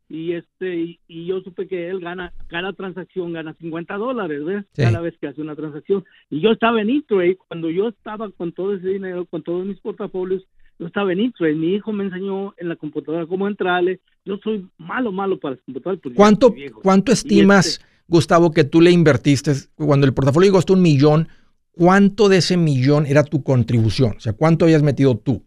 [0.08, 4.64] Y este y, yo supe que él gana, cada transacción gana 50 dólares, ¿ves?
[4.74, 6.04] Cada vez que hace una transacción.
[6.30, 9.80] Y yo estaba en E-Trade, cuando yo estaba con todo ese dinero, con todos mis
[9.80, 10.44] portafolios,
[10.78, 11.54] yo estaba en E-Trade.
[11.54, 14.00] Mi hijo me enseñó en la computadora cómo entrarle.
[14.24, 16.00] Yo soy malo, malo para las computadoras.
[16.14, 21.28] ¿Cuánto, ¿cuánto estimas, este Gustavo, que tú le invertiste cuando el portafolio costó un millón?
[21.76, 24.14] ¿cuánto de ese millón era tu contribución?
[24.16, 25.44] O sea, ¿cuánto habías metido tú?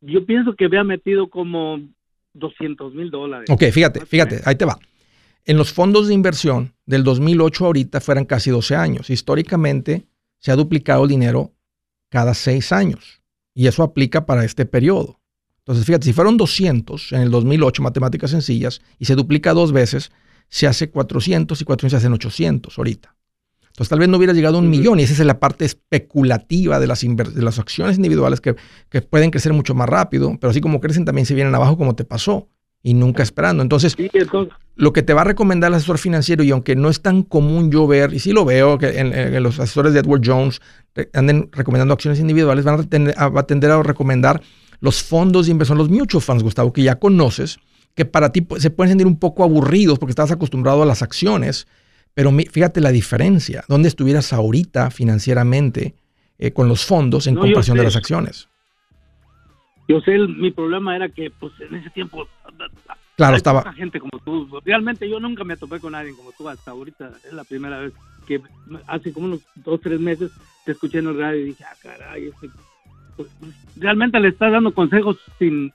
[0.00, 1.80] Yo pienso que había metido como
[2.38, 3.50] 200 mil dólares.
[3.50, 4.78] Ok, fíjate, fíjate, ahí te va.
[5.44, 9.10] En los fondos de inversión del 2008 ahorita fueran casi 12 años.
[9.10, 10.06] Históricamente
[10.38, 11.54] se ha duplicado el dinero
[12.10, 13.22] cada 6 años.
[13.54, 15.20] Y eso aplica para este periodo.
[15.60, 20.12] Entonces, fíjate, si fueron 200 en el 2008, matemáticas sencillas, y se duplica dos veces,
[20.48, 23.16] se hace 400 y 400 se hacen 800 ahorita.
[23.78, 26.80] Entonces tal vez no hubiera llegado a un millón y esa es la parte especulativa
[26.80, 28.56] de las, de las acciones individuales que,
[29.02, 32.02] pueden crecer mucho más rápido, pero así como crecen también se vienen abajo como te
[32.02, 32.48] pasó
[32.82, 33.62] y nunca esperando.
[33.62, 33.96] Entonces,
[34.74, 37.70] lo que te va a recomendar el asesor financiero, y aunque no es tan común
[37.70, 40.60] yo ver, y sí lo veo, que en, los asesores de Edward Jones
[41.12, 44.42] anden recomendando acciones individuales, van a, tender a, a, tender a recomendar
[44.80, 47.60] los fondos de inversión, los mutual funds, Gustavo, que ya conoces,
[47.94, 51.68] que para ti se pueden sentir un poco aburridos porque estás acostumbrado a las acciones
[52.18, 55.94] pero fíjate la diferencia, dónde estuvieras ahorita financieramente
[56.40, 58.48] eh, con los fondos en comparación de las acciones.
[59.86, 62.26] Yo sé, mi problema era que pues en ese tiempo
[63.14, 64.48] claro, estaba gente como tú.
[64.64, 67.12] Realmente yo nunca me topé con alguien como tú hasta ahorita.
[67.24, 67.92] Es la primera vez
[68.26, 68.40] que
[68.88, 70.32] hace como unos dos, tres meses
[70.64, 72.50] te escuché en el radio y dije, ah, caray, este,
[73.16, 73.28] pues,
[73.76, 75.72] realmente le estás dando consejos sin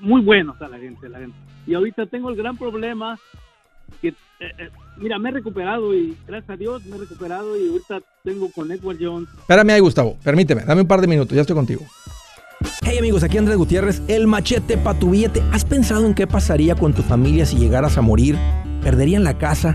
[0.00, 1.36] muy buenos a la gente, la gente.
[1.66, 3.18] Y ahorita tengo el gran problema
[4.00, 7.68] que eh, eh, mira, me he recuperado y gracias a Dios me he recuperado y
[7.68, 9.28] ahorita tengo con Edward Jones.
[9.38, 11.84] Espérame ahí, Gustavo, permíteme, dame un par de minutos, ya estoy contigo.
[12.82, 15.42] Hey amigos, aquí Andrés Gutiérrez, el machete para tu billete.
[15.52, 18.36] ¿Has pensado en qué pasaría con tu familia si llegaras a morir?
[18.82, 19.74] ¿Perderían la casa?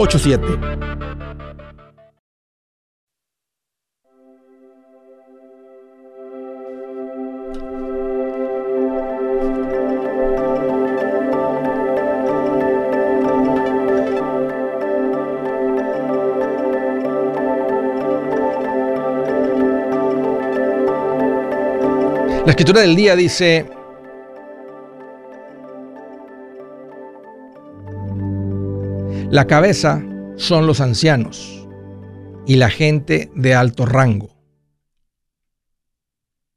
[22.43, 23.80] La escritura del día dice,
[29.31, 30.03] la cabeza
[30.35, 31.65] son los ancianos
[32.45, 34.37] y la gente de alto rango.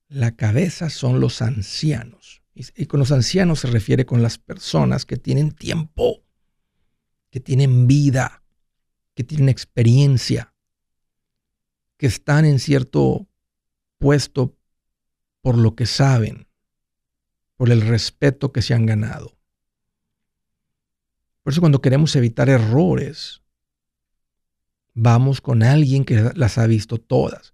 [0.08, 2.42] La cabeza son los ancianos.
[2.52, 6.24] Y con los ancianos se refiere con las personas que tienen tiempo,
[7.30, 8.42] que tienen vida,
[9.14, 10.52] que tienen experiencia,
[11.96, 13.28] que están en cierto
[13.98, 14.56] puesto
[15.42, 16.48] por lo que saben,
[17.54, 19.38] por el respeto que se han ganado.
[21.44, 23.42] Por eso cuando queremos evitar errores,
[24.94, 27.52] vamos con alguien que las ha visto todas.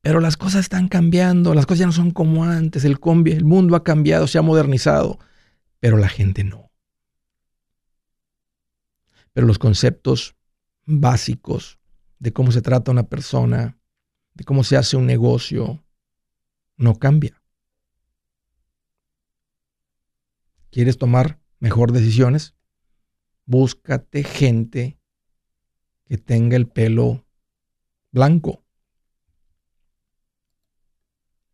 [0.00, 3.76] Pero las cosas están cambiando, las cosas ya no son como antes, el, el mundo
[3.76, 5.20] ha cambiado, se ha modernizado,
[5.78, 6.72] pero la gente no.
[9.32, 10.34] Pero los conceptos
[10.84, 11.78] básicos
[12.18, 13.78] de cómo se trata una persona,
[14.34, 15.84] de cómo se hace un negocio,
[16.76, 17.40] no cambia.
[20.70, 22.57] ¿Quieres tomar mejor decisiones?
[23.48, 24.98] Búscate gente
[26.04, 27.24] que tenga el pelo
[28.12, 28.62] blanco.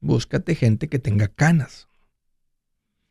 [0.00, 1.86] Búscate gente que tenga canas.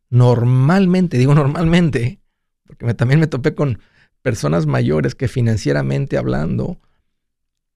[0.09, 2.19] Normalmente, digo normalmente,
[2.65, 3.79] porque también me topé con
[4.21, 6.77] personas mayores que financieramente hablando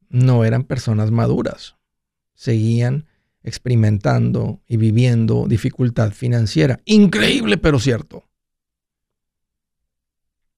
[0.10, 1.78] no eran personas maduras.
[2.34, 3.08] Seguían
[3.44, 6.82] experimentando y viviendo dificultad financiera.
[6.84, 8.27] Increíble, pero cierto.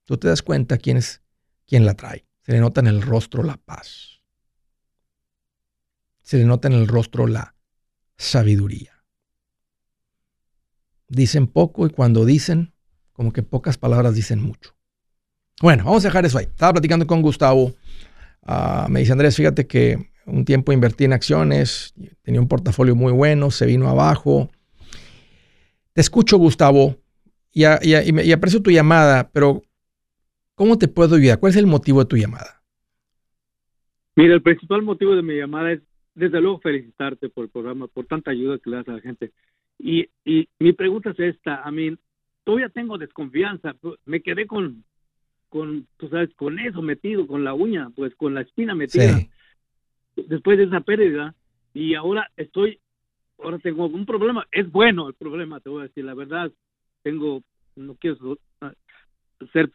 [0.10, 1.22] Tú te das cuenta quién es
[1.68, 2.26] quién la trae.
[2.41, 4.24] Se le nota en el rostro la paz.
[6.24, 7.53] Se le nota en el rostro la
[8.18, 9.03] sabiduría.
[11.10, 12.74] Dicen poco y cuando dicen,
[13.14, 14.76] como que pocas palabras dicen mucho.
[15.62, 16.45] Bueno, vamos a dejar eso ahí.
[16.45, 17.76] Estaba platicando con Gustavo.
[18.41, 21.93] Ah, me dice Andrés, fíjate que un tiempo invertí en acciones,
[22.24, 24.49] tenía un portafolio muy bueno, se vino abajo.
[25.93, 26.97] Te escucho, Gustavo,
[27.51, 29.62] y, y aprecio tu llamada, pero
[30.60, 31.39] ¿cómo te puedo ayudar?
[31.39, 32.62] ¿Cuál es el motivo de tu llamada?
[34.18, 35.82] Mira, el principal motivo de mi llamada es,
[36.14, 39.32] desde luego, felicitarte por el programa, por tanta ayuda que le das a la gente.
[39.78, 41.95] Y, y mi pregunta es esta, a mí,
[42.43, 44.84] todavía tengo desconfianza, me quedé con
[45.47, 49.18] con, tú sabes, con eso metido, con la uña, pues con la espina metida.
[50.16, 51.34] Después de esa pérdida,
[51.74, 52.80] y ahora estoy,
[53.41, 56.51] ahora tengo un problema, es bueno el problema, te voy a decir, la verdad,
[57.01, 57.41] tengo,
[57.78, 58.38] no quiero
[59.53, 59.69] ser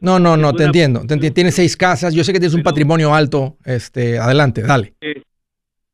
[0.00, 3.56] no, no, no, te entiendo, tienes seis casas, yo sé que tienes un patrimonio alto,
[3.64, 4.94] este, adelante, dale.
[5.00, 5.22] Eh,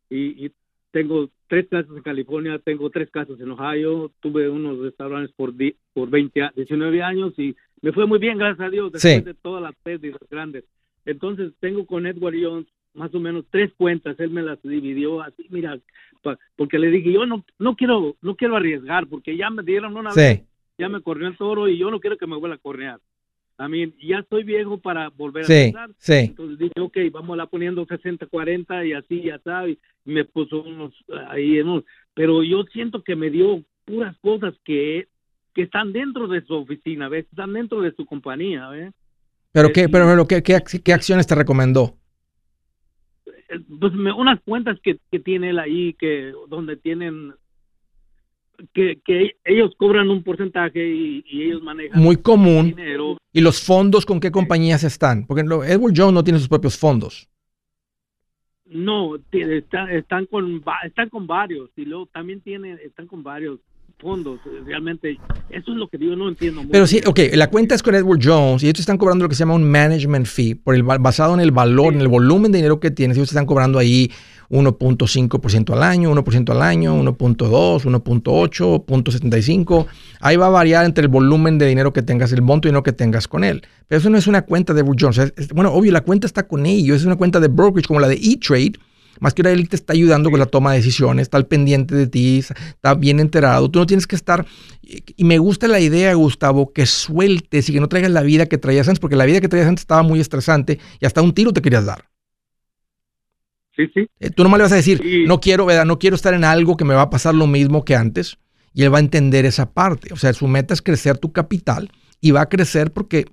[0.09, 0.53] y, y,
[0.91, 5.55] tengo tres casas en California, tengo tres casas en Ohio, tuve unos restaurantes por,
[5.95, 9.63] por 20, 19 años y me fue muy bien, gracias a Dios, después de todas
[9.63, 10.65] las pérdidas grandes.
[11.07, 15.47] Entonces tengo con Edward Jones más o menos tres cuentas, él me las dividió así,
[15.49, 15.79] mira,
[16.57, 20.13] porque le dije, yo no no quiero no quiero arriesgar, porque ya me dieron una
[20.13, 20.43] vez,
[20.83, 23.01] ya me corrió el toro y yo no quiero que me vuelva a cornear.
[23.57, 25.91] A mí ya estoy viejo para volver a empezar.
[26.09, 29.79] Entonces dije, ok, vamos a poniendo 60, 40 y así, ya sabes.
[30.05, 30.93] Y me puso unos
[31.29, 35.07] ahí, unos, pero yo siento que me dio puras cosas que
[35.55, 37.27] que están dentro de su oficina, ¿ves?
[37.31, 38.93] Están dentro de su compañía, ¿ves?
[39.53, 41.99] ¿Pero, qué, pero, ¿qué, qué, acciones te recomendó?
[43.27, 47.35] Eh, pues unas cuentas que, que tiene él ahí, que donde tienen
[48.73, 52.75] que, que, ellos cobran un porcentaje y, ellos manejan muy común.
[52.75, 53.19] dinero.
[53.33, 57.29] y los fondos con qué compañías están porque Edward Jones no tiene sus propios fondos.
[58.65, 63.61] No están, están con están con varios y luego también tienen están con varios
[64.03, 64.41] fondos.
[64.67, 66.63] Realmente, eso es lo que digo, no entiendo.
[66.71, 69.37] Pero sí, ok, la cuenta es con Edward Jones y ellos están cobrando lo que
[69.37, 72.59] se llama un management fee, por el, basado en el valor, en el volumen de
[72.59, 73.17] dinero que tienes.
[73.17, 74.11] Ellos están cobrando ahí
[74.51, 79.87] 1.5% al año, 1% al año, 1.2, 1.8, 0.75.
[80.21, 82.83] Ahí va a variar entre el volumen de dinero que tengas, el monto de dinero
[82.83, 83.63] que tengas con él.
[83.89, 85.33] Pero eso no es una cuenta de Edward Jones.
[85.55, 88.17] bueno, obvio, la cuenta está con ellos, es una cuenta de brokerage como la de
[88.17, 88.73] E-Trade
[89.21, 91.95] más que ahora él te está ayudando con la toma de decisiones, está al pendiente
[91.95, 93.71] de ti, está bien enterado.
[93.71, 94.47] Tú no tienes que estar.
[94.83, 98.59] Y me gusta la idea, Gustavo, que sueltes y que no traigas la vida que
[98.59, 101.53] traías antes, porque la vida que traías antes estaba muy estresante y hasta un tiro
[101.53, 102.09] te querías dar.
[103.77, 104.07] Sí, sí.
[104.21, 105.87] Eh, tú nomás le vas a decir, no quiero, ¿verdad?
[105.87, 108.39] No quiero estar en algo que me va a pasar lo mismo que antes.
[108.75, 110.13] Y él va a entender esa parte.
[110.13, 111.91] O sea, su meta es crecer tu capital
[112.21, 113.27] y va a crecer porque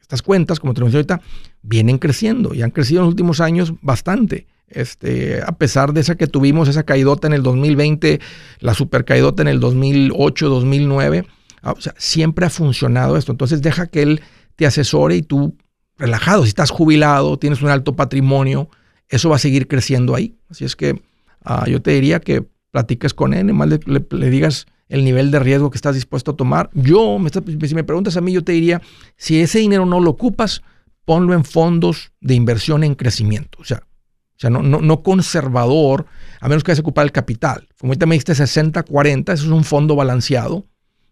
[0.00, 1.20] estas cuentas, como te lo ahorita,
[1.62, 4.46] vienen creciendo y han crecido en los últimos años bastante.
[4.68, 8.20] Este, a pesar de esa que tuvimos, esa caidota en el 2020,
[8.60, 11.26] la super caidota en el 2008, 2009,
[11.62, 13.32] ah, siempre ha funcionado esto.
[13.32, 14.20] Entonces deja que él
[14.56, 15.56] te asesore y tú
[15.98, 18.68] relajado, si estás jubilado, tienes un alto patrimonio,
[19.08, 20.36] eso va a seguir creciendo ahí.
[20.50, 21.02] Así es que
[21.44, 25.38] ah, yo te diría que platiques con él, más le, le, digas el nivel de
[25.38, 26.70] riesgo que estás dispuesto a tomar.
[26.74, 27.18] Yo,
[27.66, 28.82] si me preguntas a mí, yo te diría,
[29.16, 30.62] si ese dinero no lo ocupas,
[31.04, 33.58] ponlo en fondos de inversión en crecimiento.
[33.60, 33.86] O sea,
[34.36, 36.06] o sea, no, no, conservador,
[36.40, 37.66] a menos que vayas a ocupar el capital.
[37.80, 40.66] Como ahorita me diste 60-40, eso es un fondo balanceado.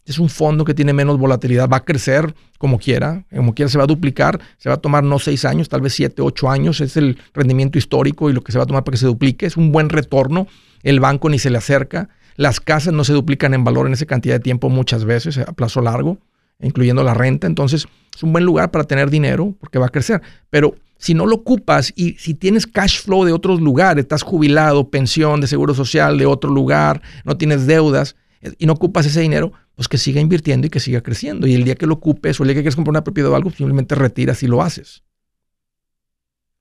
[0.05, 3.79] Es un fondo que tiene menos volatilidad, va a crecer como quiera, como quiera se
[3.79, 6.83] va a duplicar, se va a tomar no seis años, tal vez siete, ocho años,
[6.83, 9.47] es el rendimiento histórico y lo que se va a tomar para que se duplique,
[9.47, 10.47] es un buen retorno,
[10.83, 14.05] el banco ni se le acerca, las casas no se duplican en valor en esa
[14.05, 16.19] cantidad de tiempo muchas veces, a plazo largo,
[16.61, 20.21] incluyendo la renta, entonces es un buen lugar para tener dinero porque va a crecer,
[20.51, 24.89] pero si no lo ocupas y si tienes cash flow de otros lugares, estás jubilado,
[24.89, 29.21] pensión de seguro social de otro lugar, no tienes deudas eh, y no ocupas ese
[29.21, 31.47] dinero, pues que siga invirtiendo y que siga creciendo.
[31.47, 33.37] Y el día que lo ocupes o el día que quieres comprar una propiedad o
[33.37, 35.05] algo, simplemente retiras y lo haces.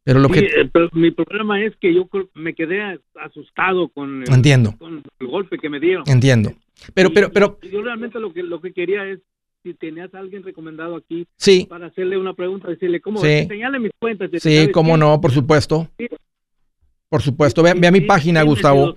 [0.04, 0.40] Pero lo que...
[0.40, 4.76] Eh, mi problema es que yo me quedé asustado con el, Entiendo.
[4.78, 6.04] Con el golpe que me dieron.
[6.06, 6.52] Entiendo.
[6.94, 7.60] Pero, pero, pero...
[7.62, 9.22] Yo realmente lo que, lo que quería es
[9.64, 11.66] si tenías a alguien recomendado aquí sí.
[11.70, 13.48] para hacerle una pregunta, decirle cómo, sí.
[13.80, 14.30] mis cuentas.
[14.40, 15.90] Sí, cómo no, por supuesto.
[17.10, 18.94] Por supuesto, ve, a mi página, Gustavo.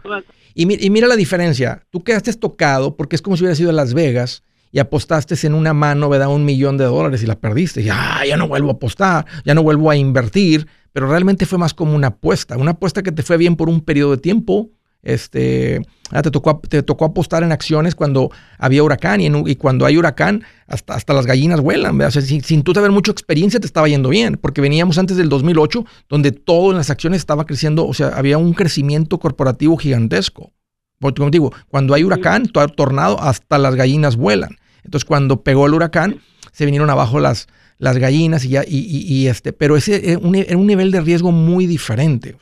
[0.54, 1.86] Y, y, mira la diferencia.
[1.90, 4.42] Tú quedaste tocado porque es como si hubieras ido a Las Vegas
[4.72, 6.28] y apostaste en una mano, ¿verdad?
[6.28, 7.82] Un millón de dólares y la perdiste.
[7.82, 10.66] Ya, ya no vuelvo a apostar, ya no vuelvo a invertir.
[10.92, 12.56] Pero realmente fue más como una apuesta.
[12.56, 14.70] Una apuesta que te fue bien por un periodo de tiempo
[15.06, 15.80] este,
[16.10, 20.42] ah, te, tocó, te tocó apostar en acciones cuando había huracán y, cuando hay huracán
[20.66, 22.00] hasta, hasta las gallinas vuelan.
[22.00, 25.16] O sea, sin, sin, tú tener mucha experiencia te estaba yendo bien, porque veníamos antes
[25.16, 29.76] del 2008 donde todo en las acciones estaba creciendo, o sea, había un crecimiento corporativo
[29.76, 30.52] gigantesco.
[30.98, 34.56] Porque como digo, cuando hay huracán, tornado, hasta las gallinas vuelan.
[34.82, 36.20] Entonces cuando pegó el huracán,
[36.52, 37.48] se vinieron abajo las,
[37.78, 41.66] las gallinas y ya, y, este, pero ese era un, un, nivel de riesgo muy
[41.66, 42.36] diferente.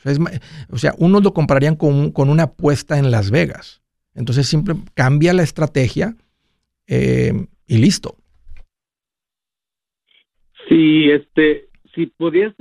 [0.69, 3.81] O sea, unos lo comprarían con, con, una apuesta en Las Vegas.
[4.13, 6.15] Entonces siempre cambia la estrategia
[6.87, 7.33] eh,
[7.67, 8.15] y listo.
[10.69, 12.53] Sí, este, si podías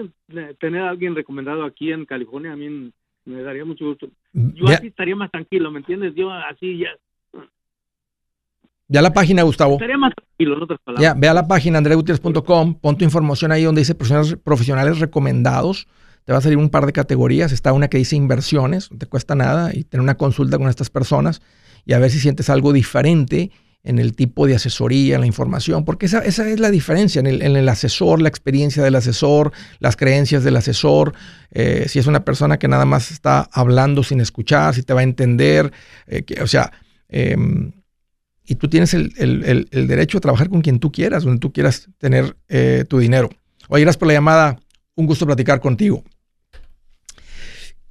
[0.59, 2.93] tener a alguien recomendado aquí en California, a mí
[3.25, 4.09] me daría mucho gusto.
[4.33, 6.15] Yo así estaría más tranquilo, ¿me entiendes?
[6.15, 6.91] Yo así ya
[8.89, 9.79] ya la página, Gustavo.
[9.99, 10.13] más
[10.99, 15.87] Ya, ve a la página andregutierrez.com, pon tu información ahí donde dice profesionales, profesionales, recomendados.
[16.25, 17.53] Te va a salir un par de categorías.
[17.53, 20.91] Está una que dice inversiones, no te cuesta nada, y tener una consulta con estas
[20.91, 21.43] personas
[21.85, 23.51] y a ver si sientes algo diferente
[23.83, 27.27] en el tipo de asesoría, en la información, porque esa, esa es la diferencia en
[27.27, 31.13] el, en el, asesor, la experiencia del asesor, las creencias del asesor,
[31.51, 35.01] eh, si es una persona que nada más está hablando sin escuchar, si te va
[35.01, 35.71] a entender,
[36.07, 36.73] eh, que, o sea,
[37.11, 37.37] eh,
[38.47, 42.37] y tú tienes el, derecho a trabajar con quien tú quieras, donde tú quieras tener
[42.49, 43.31] eh, tu dinero.
[43.69, 44.61] Oye, gracias por la llamada.
[44.95, 46.05] Un gusto platicar contigo.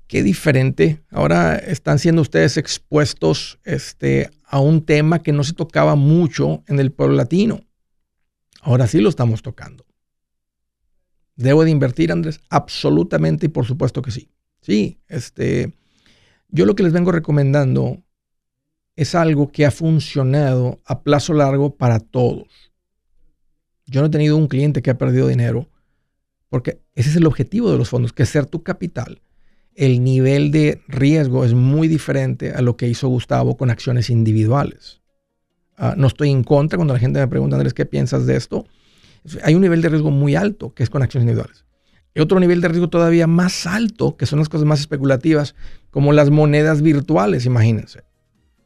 [0.08, 1.02] Qué diferente.
[1.10, 6.80] Ahora están siendo ustedes expuestos este, a un tema que no se tocaba mucho en
[6.80, 7.62] el pueblo latino.
[8.62, 9.86] Ahora sí lo estamos tocando.
[11.36, 12.40] ¿Debo de invertir, Andrés?
[12.50, 14.30] Absolutamente y por supuesto que sí.
[14.62, 15.74] Sí, este,
[16.50, 18.03] yo lo que les vengo recomendando
[18.96, 22.48] es algo que ha funcionado a plazo largo para todos.
[23.86, 25.70] Yo no he tenido un cliente que ha perdido dinero
[26.54, 29.24] porque ese es el objetivo de los fondos, que ser tu capital.
[29.74, 35.02] El nivel de riesgo es muy diferente a lo que hizo Gustavo con acciones individuales.
[35.78, 38.68] Ah, no estoy en contra cuando la gente me pregunta, Andrés, ¿qué piensas de esto?
[39.42, 41.66] Hay un nivel de riesgo muy alto que es con acciones individuales.
[42.16, 45.56] Hay otro nivel de riesgo todavía más alto, que son las cosas más especulativas,
[45.90, 48.04] como las monedas virtuales, imagínense.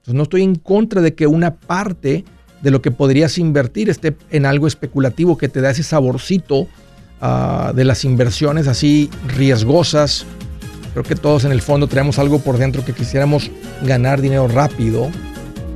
[0.08, 2.24] No estoy en contra de que una parte
[2.62, 6.68] de lo que podrías invertir esté en algo especulativo que te da ese saborcito
[7.22, 10.26] ah, de las inversiones así riesgosas.
[10.93, 13.51] Creo que todos en el fondo tenemos algo por dentro que quisiéramos
[13.84, 15.10] ganar dinero rápido,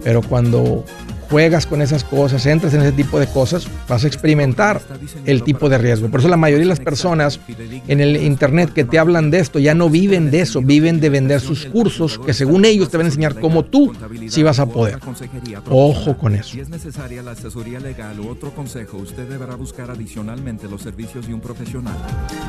[0.03, 0.83] pero cuando
[1.31, 4.81] juegas con esas cosas, entras en ese tipo de cosas, vas a experimentar
[5.25, 6.09] el tipo de riesgo.
[6.09, 7.39] Por eso la mayoría de las personas
[7.87, 11.09] en el Internet que te hablan de esto ya no viven de eso, viven de
[11.09, 13.93] vender sus cursos que según ellos te van a enseñar cómo tú
[14.27, 14.99] sí vas a poder.
[15.69, 16.51] Ojo con eso.
[16.51, 21.27] Si es necesaria la asesoría legal u otro consejo, usted deberá buscar adicionalmente los servicios
[21.27, 21.95] de un profesional.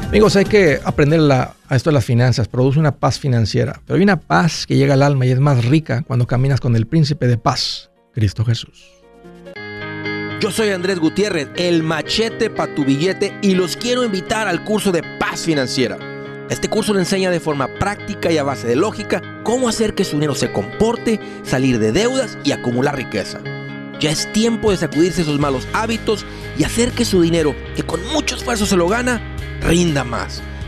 [0.09, 4.03] Amigos, hay que aprender a esto de las finanzas, produce una paz financiera, pero hay
[4.03, 7.28] una paz que llega al alma y es más rica cuando caminas con el príncipe
[7.28, 9.02] de paz Cristo Jesús.
[10.40, 14.90] Yo soy Andrés Gutiérrez, el machete para tu billete y los quiero invitar al curso
[14.90, 15.98] de paz financiera.
[16.50, 20.04] Este curso le enseña de forma práctica y a base de lógica cómo hacer que
[20.04, 23.40] su dinero se comporte, salir de deudas y acumular riqueza.
[24.00, 26.26] Ya es tiempo de sacudirse esos malos hábitos
[26.58, 29.22] y hacer que su dinero, que con mucho esfuerzo se lo gana,
[29.62, 30.42] rinda más.